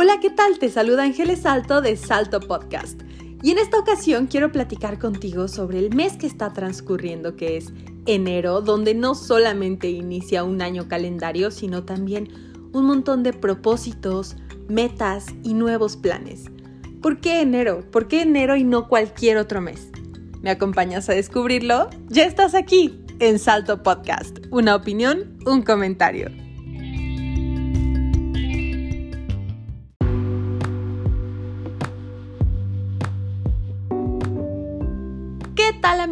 Hola, 0.00 0.20
¿qué 0.20 0.30
tal? 0.30 0.60
Te 0.60 0.70
saluda 0.70 1.02
Ángeles 1.02 1.40
Salto 1.40 1.80
de 1.80 1.96
Salto 1.96 2.38
Podcast. 2.38 3.02
Y 3.42 3.50
en 3.50 3.58
esta 3.58 3.80
ocasión 3.80 4.28
quiero 4.28 4.52
platicar 4.52 5.00
contigo 5.00 5.48
sobre 5.48 5.80
el 5.80 5.92
mes 5.92 6.16
que 6.16 6.28
está 6.28 6.52
transcurriendo, 6.52 7.34
que 7.34 7.56
es 7.56 7.72
enero, 8.06 8.60
donde 8.60 8.94
no 8.94 9.16
solamente 9.16 9.90
inicia 9.90 10.44
un 10.44 10.62
año 10.62 10.86
calendario, 10.86 11.50
sino 11.50 11.82
también 11.82 12.28
un 12.72 12.86
montón 12.86 13.24
de 13.24 13.32
propósitos, 13.32 14.36
metas 14.68 15.26
y 15.42 15.54
nuevos 15.54 15.96
planes. 15.96 16.44
¿Por 17.02 17.18
qué 17.20 17.40
enero? 17.40 17.80
¿Por 17.90 18.06
qué 18.06 18.22
enero 18.22 18.54
y 18.54 18.62
no 18.62 18.86
cualquier 18.86 19.36
otro 19.36 19.60
mes? 19.60 19.88
¿Me 20.42 20.50
acompañas 20.50 21.08
a 21.08 21.14
descubrirlo? 21.14 21.90
Ya 22.08 22.24
estás 22.24 22.54
aquí 22.54 23.04
en 23.18 23.40
Salto 23.40 23.82
Podcast. 23.82 24.38
Una 24.52 24.76
opinión, 24.76 25.40
un 25.44 25.62
comentario. 25.62 26.30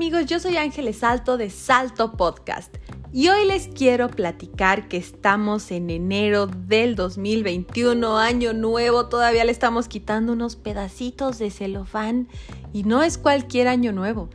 Amigos? 0.07 0.27
Yo 0.27 0.39
soy 0.39 0.57
Ángeles 0.57 0.99
Salto 0.99 1.37
de 1.37 1.51
Salto 1.51 2.13
Podcast 2.13 2.73
y 3.13 3.27
hoy 3.29 3.45
les 3.45 3.67
quiero 3.67 4.09
platicar 4.09 4.87
que 4.87 4.99
estamos 4.99 5.73
en 5.73 5.91
enero 5.91 6.47
del 6.47 6.95
2021, 6.95 8.17
año 8.17 8.53
nuevo, 8.53 9.09
todavía 9.09 9.45
le 9.45 9.51
estamos 9.51 9.89
quitando 9.89 10.35
unos 10.35 10.55
pedacitos 10.55 11.41
de 11.41 11.51
celofán 11.51 12.29
y 12.73 12.85
no 12.85 13.03
es 13.03 13.19
cualquier 13.19 13.67
año 13.67 13.91
nuevo, 13.91 14.31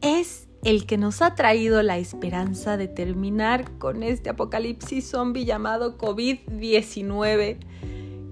es 0.00 0.48
el 0.64 0.86
que 0.86 0.96
nos 0.96 1.20
ha 1.20 1.34
traído 1.34 1.82
la 1.82 1.98
esperanza 1.98 2.78
de 2.78 2.88
terminar 2.88 3.76
con 3.76 4.02
este 4.02 4.30
apocalipsis 4.30 5.10
zombie 5.10 5.44
llamado 5.44 5.98
COVID-19, 5.98 7.58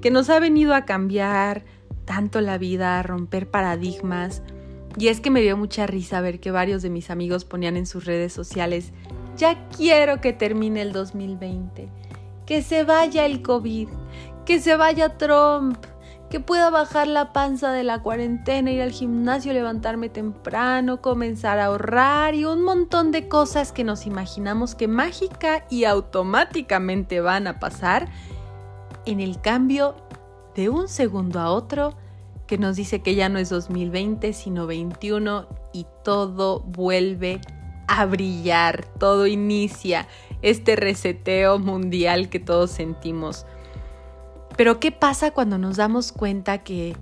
que 0.01 0.11
nos 0.11 0.31
ha 0.31 0.41
venido 0.41 0.75
a 0.75 0.87
cambiar 0.87 1.67
tanto 2.07 2.41
la 2.41 2.57
vida, 2.57 2.99
a 2.99 3.03
romper 3.03 3.51
paradigmas. 3.51 4.43
Y 4.97 5.09
es 5.09 5.21
que 5.21 5.31
me 5.31 5.41
dio 5.41 5.57
mucha 5.57 5.87
risa 5.87 6.21
ver 6.21 6.41
que 6.41 6.51
varios 6.51 6.83
de 6.83 6.91
mis 6.91 7.11
amigos 7.11 7.45
ponían 7.45 7.77
en 7.77 7.87
sus 7.87 8.05
redes 8.05 8.33
sociales, 8.33 8.93
ya 9.37 9.69
quiero 9.69 10.21
que 10.21 10.33
termine 10.33 10.83
el 10.83 10.93
2020, 10.93 11.89
que 12.47 12.63
se 12.63 12.85
vaya 12.85 13.27
el 13.27 13.43
COVID, 13.43 13.89
que 14.45 14.61
se 14.61 14.77
vaya 14.77 15.17
Trump, 15.19 15.79
que 16.31 16.41
pueda 16.41 16.71
bajar 16.71 17.07
la 17.07 17.33
panza 17.33 17.73
de 17.73 17.85
la 17.85 18.03
cuarentena, 18.03 18.71
ir 18.71 18.83
al 18.83 18.91
gimnasio, 18.91 19.53
levantarme 19.53 20.09
temprano, 20.09 21.01
comenzar 21.01 21.59
a 21.59 21.67
ahorrar 21.67 22.35
y 22.35 22.45
un 22.45 22.63
montón 22.63 23.13
de 23.13 23.29
cosas 23.29 23.73
que 23.73 23.85
nos 23.85 24.07
imaginamos 24.07 24.75
que 24.75 24.89
mágica 24.89 25.65
y 25.71 25.85
automáticamente 25.85 27.21
van 27.21 27.47
a 27.47 27.59
pasar 27.59 28.09
en 29.07 29.21
el 29.21 29.41
cambio 29.41 29.95
de 30.55 30.69
un 30.69 30.89
segundo 30.89 31.41
a 31.41 31.51
otro 31.51 31.95
que 32.49 32.59
nos 32.59 32.75
dice 32.75 33.01
que 33.01 33.15
ya 33.15 33.29
no 33.29 33.39
es 33.39 33.51
2020 33.51 34.33
sino 34.33 34.67
21 34.67 35.47
y 35.73 35.87
todo 36.03 36.61
vuelve 36.61 37.41
a 37.87 38.05
brillar, 38.07 38.87
todo 38.99 39.29
inicia 39.29 40.09
este 40.43 40.75
reseteo 40.75 41.61
mundial 41.61 42.29
que 42.29 42.41
todos 42.41 42.71
sentimos. 42.73 43.47
Pero 44.57 44.81
¿qué 44.81 44.91
pasa 44.91 45.31
cuando 45.31 45.59
nos 45.59 45.77
damos 45.77 46.11
cuenta 46.11 46.59
que 46.59 46.97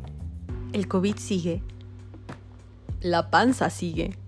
el 0.73 0.89
COVID 0.89 1.17
sigue? 1.17 1.63
La 3.01 3.31
panza 3.31 3.71
sigue, 3.71 4.19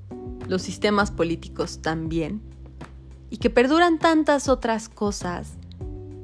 los 0.47 0.63
sistemas 0.63 1.11
políticos 1.11 1.81
también, 1.83 2.41
y 3.29 3.37
que 3.37 3.51
perduran 3.51 3.99
tantas 3.99 4.49
otras 4.49 4.89
cosas 4.89 5.58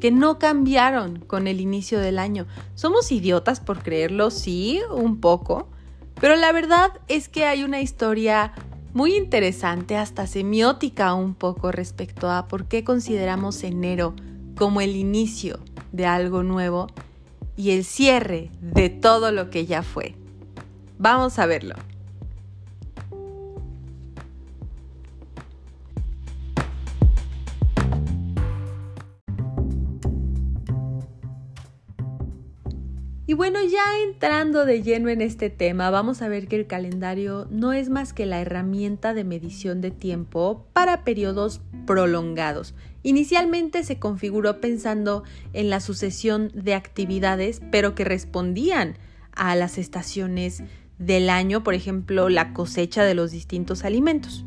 que 0.04 0.10
no 0.10 0.38
cambiaron 0.38 1.20
con 1.20 1.46
el 1.46 1.62
inicio 1.62 1.98
del 1.98 2.18
año. 2.18 2.46
Somos 2.74 3.10
idiotas 3.10 3.60
por 3.60 3.82
creerlo, 3.82 4.30
sí, 4.30 4.82
un 4.94 5.18
poco, 5.18 5.70
pero 6.20 6.36
la 6.36 6.52
verdad 6.52 6.90
es 7.08 7.30
que 7.30 7.46
hay 7.46 7.64
una 7.64 7.80
historia 7.80 8.52
muy 8.92 9.16
interesante, 9.16 9.96
hasta 9.96 10.26
semiótica 10.26 11.14
un 11.14 11.34
poco 11.34 11.72
respecto 11.72 12.30
a 12.30 12.48
por 12.48 12.66
qué 12.66 12.84
consideramos 12.84 13.64
enero 13.64 14.14
como 14.58 14.82
el 14.82 14.94
inicio 14.94 15.58
de 15.92 16.04
algo 16.04 16.42
nuevo 16.42 16.88
y 17.56 17.70
el 17.70 17.82
cierre 17.82 18.50
de 18.60 18.90
todo 18.90 19.32
lo 19.32 19.48
que 19.48 19.64
ya 19.64 19.82
fue. 19.82 20.16
Vamos 20.98 21.38
a 21.38 21.46
verlo. 21.46 21.76
Y 33.34 33.36
bueno, 33.36 33.58
ya 33.64 33.82
entrando 34.00 34.64
de 34.64 34.84
lleno 34.84 35.08
en 35.08 35.20
este 35.20 35.50
tema, 35.50 35.90
vamos 35.90 36.22
a 36.22 36.28
ver 36.28 36.46
que 36.46 36.54
el 36.54 36.68
calendario 36.68 37.48
no 37.50 37.72
es 37.72 37.88
más 37.88 38.12
que 38.12 38.26
la 38.26 38.40
herramienta 38.40 39.12
de 39.12 39.24
medición 39.24 39.80
de 39.80 39.90
tiempo 39.90 40.68
para 40.72 41.02
periodos 41.02 41.60
prolongados. 41.84 42.76
Inicialmente 43.02 43.82
se 43.82 43.98
configuró 43.98 44.60
pensando 44.60 45.24
en 45.52 45.68
la 45.68 45.80
sucesión 45.80 46.52
de 46.54 46.74
actividades, 46.74 47.60
pero 47.72 47.96
que 47.96 48.04
respondían 48.04 48.98
a 49.32 49.56
las 49.56 49.78
estaciones 49.78 50.62
del 51.00 51.28
año, 51.28 51.64
por 51.64 51.74
ejemplo, 51.74 52.28
la 52.28 52.52
cosecha 52.52 53.02
de 53.02 53.14
los 53.14 53.32
distintos 53.32 53.84
alimentos. 53.84 54.44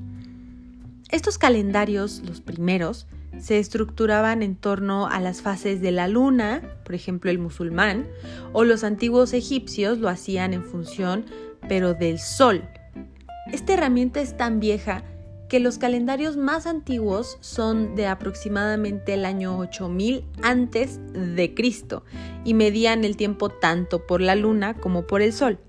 Estos 1.12 1.38
calendarios, 1.38 2.22
los 2.26 2.40
primeros, 2.40 3.06
se 3.40 3.60
estructuraban 3.60 4.44
en 4.44 4.56
torno 4.56 5.08
a 5.08 5.20
las 5.20 5.42
fases 5.42 5.82
de 5.82 5.92
la 5.92 6.08
luna, 6.08 6.62
por 6.84 6.96
ejemplo 6.96 7.32
el 7.32 7.40
musulmán, 7.40 8.08
o 8.54 8.64
los 8.64 8.84
antiguos 8.84 9.34
egipcios 9.34 10.00
lo 10.00 10.10
hacían 10.10 10.54
en 10.54 10.64
función, 10.64 11.26
pero 11.68 11.94
del 11.94 12.20
sol. 12.20 12.64
Esta 13.52 13.74
herramienta 13.74 14.22
es 14.22 14.36
tan 14.36 14.60
vieja 14.60 15.04
que 15.48 15.60
los 15.60 15.78
calendarios 15.78 16.36
más 16.36 16.68
antiguos 16.68 17.38
son 17.40 17.96
de 17.96 18.08
aproximadamente 18.08 19.14
el 19.14 19.26
año 19.26 19.58
8000 19.58 20.26
antes 20.42 21.00
de 21.14 21.54
Cristo 21.54 22.04
y 22.44 22.54
medían 22.54 23.06
el 23.06 23.16
tiempo 23.16 23.50
tanto 23.50 24.06
por 24.06 24.20
la 24.20 24.36
luna 24.36 24.74
como 24.74 25.08
por 25.08 25.22
el 25.22 25.32
sol. 25.32 25.60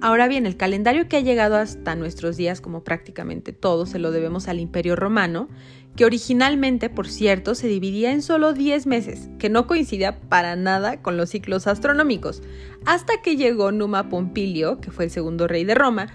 Ahora 0.00 0.26
bien, 0.26 0.46
el 0.46 0.56
calendario 0.56 1.08
que 1.08 1.18
ha 1.18 1.20
llegado 1.20 1.54
hasta 1.54 1.94
nuestros 1.94 2.36
días, 2.36 2.60
como 2.60 2.82
prácticamente 2.82 3.52
todo, 3.52 3.86
se 3.86 4.00
lo 4.00 4.10
debemos 4.10 4.48
al 4.48 4.58
Imperio 4.58 4.96
Romano, 4.96 5.48
que 5.96 6.04
originalmente, 6.04 6.88
por 6.88 7.08
cierto, 7.08 7.54
se 7.54 7.68
dividía 7.68 8.12
en 8.12 8.22
solo 8.22 8.52
10 8.52 8.86
meses, 8.86 9.28
que 9.38 9.50
no 9.50 9.66
coincidía 9.66 10.20
para 10.20 10.56
nada 10.56 11.02
con 11.02 11.16
los 11.16 11.30
ciclos 11.30 11.66
astronómicos, 11.66 12.42
hasta 12.86 13.20
que 13.22 13.36
llegó 13.36 13.72
Numa 13.72 14.08
Pompilio, 14.08 14.80
que 14.80 14.90
fue 14.90 15.04
el 15.04 15.10
segundo 15.10 15.46
rey 15.46 15.64
de 15.64 15.74
Roma, 15.74 16.08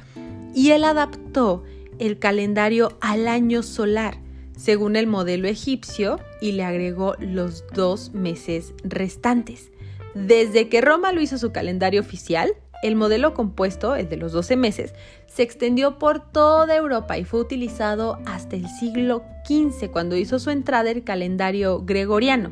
y 0.54 0.72
él 0.72 0.84
adaptó 0.84 1.64
el 2.00 2.18
calendario 2.20 2.98
al 3.02 3.28
año 3.28 3.62
solar, 3.62 4.20
según 4.58 4.96
el 4.96 5.06
modelo 5.06 5.48
egipcio, 5.48 6.20
y 6.42 6.54
le 6.54 6.64
agregó 6.64 7.16
los 7.20 7.64
dos 7.74 8.14
meses 8.14 8.74
restantes. 8.84 9.72
Desde 10.16 10.68
que 10.68 10.82
Roma 10.82 11.12
lo 11.12 11.22
hizo 11.22 11.38
su 11.38 11.52
calendario 11.52 12.02
oficial, 12.02 12.56
el 12.84 12.96
modelo 12.96 13.34
compuesto, 13.34 13.96
el 13.96 14.10
de 14.10 14.18
los 14.18 14.32
12 14.32 14.56
meses, 14.56 14.94
se 15.26 15.44
extendió 15.44 15.98
por 15.98 16.32
toda 16.32 16.76
Europa 16.76 17.18
y 17.18 17.24
fue 17.24 17.40
utilizado 17.40 18.20
hasta 18.26 18.56
el 18.56 18.68
siglo 18.68 19.24
XV, 19.46 19.92
cuando 19.92 20.16
hizo 20.16 20.40
su 20.40 20.50
entrada 20.50 20.92
el 20.92 21.04
calendario 21.04 21.82
gregoriano. 21.84 22.52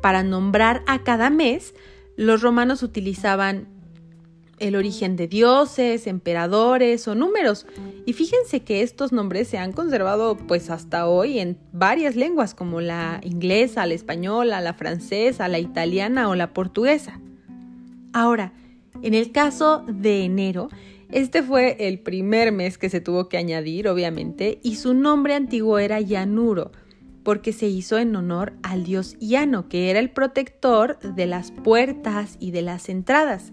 Para 0.00 0.22
nombrar 0.22 0.82
a 0.86 1.02
cada 1.02 1.30
mes, 1.30 1.74
los 2.16 2.42
romanos 2.42 2.82
utilizaban 2.82 3.68
el 4.60 4.76
origen 4.76 5.16
de 5.16 5.26
dioses, 5.26 6.06
emperadores 6.06 7.08
o 7.08 7.14
números. 7.14 7.66
Y 8.06 8.12
fíjense 8.12 8.60
que 8.60 8.82
estos 8.82 9.10
nombres 9.10 9.48
se 9.48 9.58
han 9.58 9.72
conservado 9.72 10.36
pues 10.36 10.70
hasta 10.70 11.08
hoy 11.08 11.38
en 11.38 11.58
varias 11.72 12.14
lenguas 12.14 12.54
como 12.54 12.80
la 12.80 13.20
inglesa, 13.24 13.86
la 13.86 13.94
española, 13.94 14.60
la 14.60 14.74
francesa, 14.74 15.48
la 15.48 15.58
italiana 15.58 16.28
o 16.28 16.34
la 16.34 16.52
portuguesa. 16.52 17.20
Ahora, 18.12 18.52
en 19.02 19.14
el 19.14 19.32
caso 19.32 19.84
de 19.86 20.24
enero, 20.24 20.68
este 21.10 21.42
fue 21.42 21.76
el 21.88 21.98
primer 21.98 22.52
mes 22.52 22.78
que 22.78 22.88
se 22.88 23.00
tuvo 23.00 23.28
que 23.28 23.36
añadir, 23.36 23.88
obviamente, 23.88 24.60
y 24.62 24.76
su 24.76 24.94
nombre 24.94 25.34
antiguo 25.34 25.78
era 25.78 26.00
Yanuro, 26.00 26.70
porque 27.22 27.52
se 27.52 27.66
hizo 27.66 27.98
en 27.98 28.14
honor 28.14 28.52
al 28.62 28.84
dios 28.84 29.16
Yano, 29.20 29.68
que 29.68 29.90
era 29.90 29.98
el 29.98 30.10
protector 30.10 30.98
de 31.00 31.26
las 31.26 31.50
puertas 31.50 32.36
y 32.38 32.50
de 32.52 32.62
las 32.62 32.88
entradas. 32.88 33.52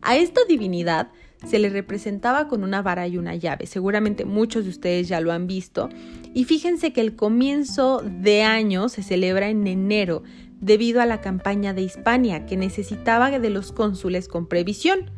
A 0.00 0.16
esta 0.16 0.40
divinidad 0.48 1.10
se 1.46 1.58
le 1.58 1.68
representaba 1.68 2.48
con 2.48 2.62
una 2.62 2.82
vara 2.82 3.06
y 3.08 3.18
una 3.18 3.34
llave. 3.34 3.66
Seguramente 3.66 4.24
muchos 4.24 4.64
de 4.64 4.70
ustedes 4.70 5.08
ya 5.08 5.20
lo 5.20 5.32
han 5.32 5.46
visto. 5.46 5.88
Y 6.34 6.44
fíjense 6.44 6.92
que 6.92 7.00
el 7.00 7.16
comienzo 7.16 8.02
de 8.04 8.42
año 8.42 8.88
se 8.88 9.02
celebra 9.02 9.48
en 9.48 9.66
enero, 9.66 10.22
debido 10.62 11.02
a 11.02 11.06
la 11.06 11.20
campaña 11.20 11.74
de 11.74 11.82
Hispania, 11.82 12.46
que 12.46 12.56
necesitaba 12.56 13.38
de 13.38 13.50
los 13.50 13.72
cónsules 13.72 14.28
con 14.28 14.46
previsión, 14.46 15.10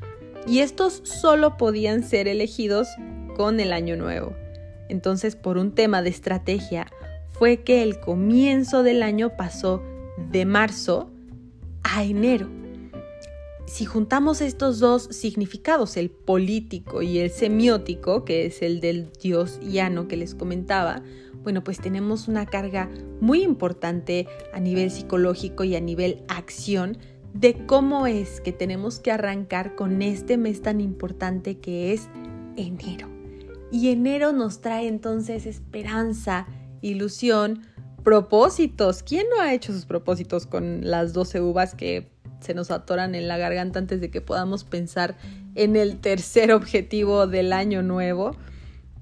y 0.48 0.60
estos 0.60 1.02
solo 1.04 1.56
podían 1.56 2.02
ser 2.02 2.26
elegidos 2.26 2.88
con 3.36 3.60
el 3.60 3.72
año 3.72 3.96
nuevo. 3.96 4.34
Entonces, 4.88 5.36
por 5.36 5.58
un 5.58 5.72
tema 5.72 6.02
de 6.02 6.10
estrategia, 6.10 6.86
fue 7.32 7.58
que 7.58 7.82
el 7.82 8.00
comienzo 8.00 8.82
del 8.82 9.02
año 9.02 9.36
pasó 9.36 9.82
de 10.30 10.46
marzo 10.46 11.10
a 11.82 12.04
enero. 12.04 12.48
Si 13.66 13.86
juntamos 13.86 14.40
estos 14.40 14.78
dos 14.78 15.04
significados, 15.10 15.96
el 15.96 16.10
político 16.10 17.02
y 17.02 17.18
el 17.18 17.30
semiótico, 17.30 18.24
que 18.24 18.46
es 18.46 18.62
el 18.62 18.80
del 18.80 19.10
dios 19.20 19.58
Iano 19.62 20.06
que 20.06 20.16
les 20.16 20.34
comentaba, 20.34 21.02
bueno, 21.42 21.64
pues 21.64 21.78
tenemos 21.78 22.28
una 22.28 22.46
carga 22.46 22.90
muy 23.20 23.42
importante 23.42 24.26
a 24.52 24.60
nivel 24.60 24.90
psicológico 24.90 25.64
y 25.64 25.76
a 25.76 25.80
nivel 25.80 26.24
acción 26.28 26.98
de 27.34 27.66
cómo 27.66 28.06
es 28.06 28.40
que 28.40 28.52
tenemos 28.52 29.00
que 29.00 29.10
arrancar 29.10 29.74
con 29.74 30.02
este 30.02 30.36
mes 30.36 30.62
tan 30.62 30.80
importante 30.80 31.58
que 31.58 31.92
es 31.92 32.08
enero. 32.56 33.08
Y 33.72 33.88
enero 33.88 34.32
nos 34.32 34.60
trae 34.60 34.86
entonces 34.86 35.46
esperanza, 35.46 36.46
ilusión, 36.80 37.62
propósitos. 38.04 39.02
¿Quién 39.02 39.26
no 39.34 39.42
ha 39.42 39.52
hecho 39.52 39.72
sus 39.72 39.84
propósitos 39.84 40.46
con 40.46 40.88
las 40.88 41.12
12 41.12 41.40
uvas 41.40 41.74
que 41.74 42.13
se 42.44 42.54
nos 42.54 42.70
atoran 42.70 43.14
en 43.14 43.26
la 43.28 43.38
garganta 43.38 43.78
antes 43.78 44.00
de 44.00 44.10
que 44.10 44.20
podamos 44.20 44.64
pensar 44.64 45.16
en 45.54 45.76
el 45.76 45.98
tercer 45.98 46.52
objetivo 46.52 47.26
del 47.26 47.52
año 47.52 47.82
nuevo? 47.82 48.36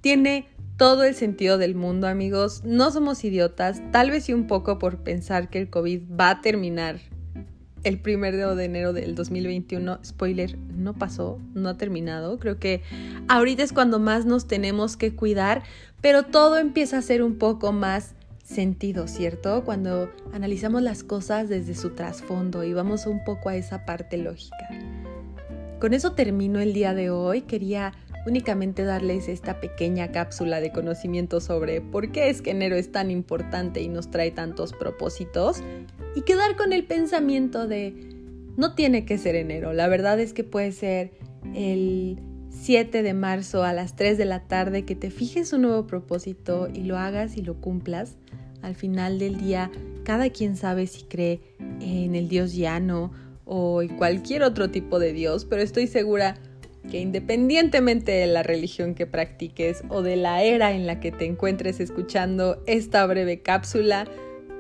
Tiene 0.00 0.48
todo 0.76 1.04
el 1.04 1.14
sentido 1.14 1.58
del 1.58 1.74
mundo, 1.74 2.08
amigos. 2.08 2.62
No 2.64 2.90
somos 2.90 3.22
idiotas, 3.24 3.82
tal 3.92 4.10
vez 4.10 4.24
sí 4.24 4.32
un 4.32 4.46
poco 4.46 4.78
por 4.78 4.98
pensar 4.98 5.50
que 5.50 5.58
el 5.58 5.70
COVID 5.70 6.02
va 6.18 6.30
a 6.30 6.40
terminar 6.40 6.98
el 7.84 7.98
primer 7.98 8.36
de 8.36 8.64
enero 8.64 8.92
del 8.92 9.14
2021. 9.14 10.00
Spoiler, 10.04 10.56
no 10.58 10.94
pasó, 10.94 11.38
no 11.54 11.68
ha 11.68 11.76
terminado. 11.76 12.38
Creo 12.38 12.58
que 12.58 12.82
ahorita 13.28 13.62
es 13.62 13.72
cuando 13.72 13.98
más 13.98 14.24
nos 14.24 14.46
tenemos 14.46 14.96
que 14.96 15.14
cuidar, 15.14 15.62
pero 16.00 16.24
todo 16.24 16.58
empieza 16.58 16.98
a 16.98 17.02
ser 17.02 17.22
un 17.22 17.38
poco 17.38 17.72
más 17.72 18.14
sentido, 18.42 19.06
¿cierto? 19.08 19.64
Cuando 19.64 20.10
analizamos 20.32 20.82
las 20.82 21.04
cosas 21.04 21.48
desde 21.48 21.74
su 21.74 21.90
trasfondo 21.90 22.64
y 22.64 22.72
vamos 22.72 23.06
un 23.06 23.24
poco 23.24 23.48
a 23.48 23.56
esa 23.56 23.84
parte 23.84 24.18
lógica. 24.18 24.68
Con 25.80 25.94
eso 25.94 26.12
termino 26.12 26.60
el 26.60 26.72
día 26.72 26.94
de 26.94 27.10
hoy. 27.10 27.42
Quería 27.42 27.92
únicamente 28.26 28.84
darles 28.84 29.28
esta 29.28 29.60
pequeña 29.60 30.12
cápsula 30.12 30.60
de 30.60 30.70
conocimiento 30.70 31.40
sobre 31.40 31.80
por 31.80 32.12
qué 32.12 32.30
es 32.30 32.40
que 32.40 32.50
enero 32.50 32.76
es 32.76 32.92
tan 32.92 33.10
importante 33.10 33.82
y 33.82 33.88
nos 33.88 34.10
trae 34.10 34.30
tantos 34.30 34.72
propósitos 34.72 35.62
y 36.14 36.22
quedar 36.22 36.56
con 36.56 36.72
el 36.72 36.84
pensamiento 36.84 37.66
de 37.66 37.94
no 38.56 38.74
tiene 38.74 39.04
que 39.04 39.18
ser 39.18 39.34
enero, 39.34 39.72
la 39.72 39.88
verdad 39.88 40.20
es 40.20 40.32
que 40.32 40.44
puede 40.44 40.72
ser 40.72 41.12
el 41.54 42.18
7 42.60 43.02
de 43.02 43.14
marzo 43.14 43.64
a 43.64 43.72
las 43.72 43.96
3 43.96 44.18
de 44.18 44.24
la 44.24 44.40
tarde 44.40 44.84
que 44.84 44.94
te 44.94 45.10
fijes 45.10 45.52
un 45.52 45.62
nuevo 45.62 45.86
propósito 45.86 46.68
y 46.72 46.84
lo 46.84 46.98
hagas 46.98 47.36
y 47.36 47.42
lo 47.42 47.60
cumplas. 47.60 48.16
Al 48.62 48.76
final 48.76 49.18
del 49.18 49.38
día, 49.38 49.70
cada 50.04 50.30
quien 50.30 50.56
sabe 50.56 50.86
si 50.86 51.02
cree 51.02 51.40
en 51.80 52.14
el 52.14 52.28
Dios 52.28 52.54
llano 52.54 53.12
o 53.44 53.82
en 53.82 53.96
cualquier 53.96 54.44
otro 54.44 54.70
tipo 54.70 54.98
de 54.98 55.12
Dios, 55.12 55.44
pero 55.44 55.62
estoy 55.62 55.88
segura 55.88 56.36
que 56.90 57.00
independientemente 57.00 58.12
de 58.12 58.26
la 58.26 58.42
religión 58.42 58.94
que 58.94 59.06
practiques 59.06 59.82
o 59.88 60.02
de 60.02 60.16
la 60.16 60.42
era 60.42 60.72
en 60.72 60.86
la 60.86 61.00
que 61.00 61.10
te 61.12 61.26
encuentres 61.26 61.80
escuchando 61.80 62.62
esta 62.66 63.04
breve 63.06 63.40
cápsula, 63.40 64.06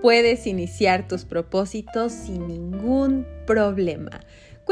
puedes 0.00 0.46
iniciar 0.46 1.06
tus 1.06 1.24
propósitos 1.24 2.12
sin 2.12 2.48
ningún 2.48 3.26
problema. 3.46 4.20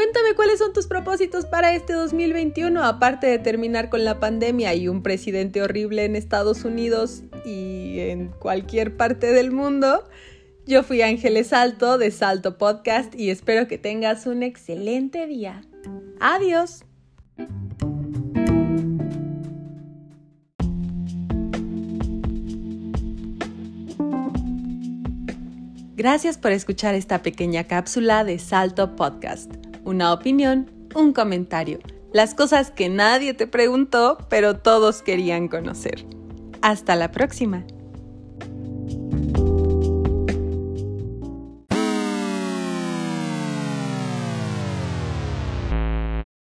Cuéntame 0.01 0.35
cuáles 0.35 0.59
son 0.59 0.73
tus 0.73 0.87
propósitos 0.87 1.45
para 1.45 1.75
este 1.75 1.93
2021, 1.93 2.83
aparte 2.83 3.27
de 3.27 3.39
terminar 3.39 3.91
con 3.91 4.03
la 4.03 4.19
pandemia 4.19 4.75
y 4.75 4.89
un 4.89 5.03
presidente 5.03 5.61
horrible 5.61 6.07
en 6.07 6.17
Estados 6.17 6.65
Unidos 6.65 7.23
y 7.45 7.99
en 7.99 8.29
cualquier 8.29 8.97
parte 8.97 9.31
del 9.31 9.53
mundo. 9.53 10.09
Yo 10.65 10.85
fui 10.85 11.03
Ángeles 11.03 11.49
Salto 11.49 11.99
de 11.99 12.11
Salto 12.13 12.57
Podcast 12.57 13.15
y 13.15 13.29
espero 13.29 13.69
que 13.69 13.77
tengas 13.77 14.27
un 14.27 14.43
excelente 14.43 15.27
día. 15.27 15.61
Adiós. 16.19 16.83
Gracias 25.95 26.39
por 26.39 26.53
escuchar 26.53 26.95
esta 26.95 27.21
pequeña 27.21 27.65
cápsula 27.65 28.25
de 28.25 28.39
Salto 28.39 28.97
Podcast. 28.97 29.60
Una 29.91 30.13
opinión, 30.13 30.71
un 30.95 31.13
comentario, 31.13 31.81
las 32.13 32.37
cosas 32.37 32.71
que 32.71 32.89
nadie 32.89 33.35
te 33.35 33.49
preguntó, 33.49 34.19
pero 34.29 34.57
todos 34.57 35.03
querían 35.03 35.49
conocer. 35.49 36.07
Hasta 36.63 36.95
la 36.95 37.11
próxima. 37.11 37.65